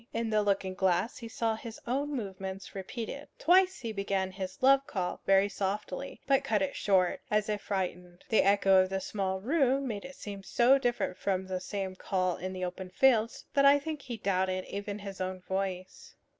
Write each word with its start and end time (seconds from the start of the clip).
In 0.13 0.31
the 0.31 0.41
looking 0.41 0.73
glass 0.73 1.19
he 1.19 1.27
saw 1.27 1.53
his 1.55 1.79
own 1.85 2.09
movements 2.15 2.73
repeated. 2.73 3.27
Twice 3.37 3.81
he 3.81 3.91
began 3.91 4.31
his 4.31 4.63
love 4.63 4.87
call 4.87 5.21
very 5.27 5.47
softly, 5.47 6.19
but 6.25 6.43
cut 6.43 6.63
it 6.63 6.75
short, 6.75 7.21
as 7.29 7.47
if 7.49 7.61
frightened. 7.61 8.23
The 8.29 8.41
echo 8.41 8.81
of 8.81 8.89
the 8.89 8.99
small 8.99 9.41
room 9.41 9.87
made 9.87 10.03
it 10.05 10.15
seem 10.15 10.41
so 10.41 10.79
different 10.79 11.19
from 11.19 11.45
the 11.45 11.59
same 11.59 11.95
call 11.95 12.37
in 12.37 12.51
the 12.51 12.65
open 12.65 12.89
fields 12.89 13.45
that 13.53 13.63
I 13.63 13.77
think 13.77 14.01
he 14.01 14.17
doubted 14.17 14.65
even 14.65 14.97
his 14.97 15.21
own 15.21 15.39
voice. 15.41 16.15